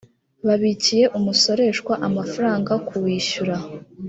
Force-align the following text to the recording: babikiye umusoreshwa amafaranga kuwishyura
babikiye 0.47 1.05
umusoreshwa 1.17 1.93
amafaranga 2.07 2.73
kuwishyura 2.87 3.55